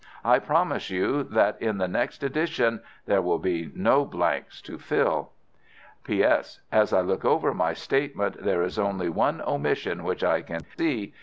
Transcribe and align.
I 0.25 0.39
promise 0.39 0.89
you 0.89 1.21
that 1.21 1.61
in 1.61 1.77
the 1.77 1.87
next 1.87 2.23
edition 2.23 2.81
there 3.05 3.21
will 3.21 3.37
be 3.37 3.71
no 3.75 4.03
blanks 4.03 4.59
to 4.63 4.79
fill. 4.79 5.29
"P.S.—As 6.05 6.91
I 6.91 7.01
look 7.01 7.23
over 7.23 7.53
my 7.53 7.73
statement 7.73 8.41
there 8.43 8.63
is 8.63 8.79
only 8.79 9.09
one 9.09 9.43
omission 9.43 10.03
which 10.03 10.23
I 10.23 10.41
can 10.41 10.61
see. 10.75 11.13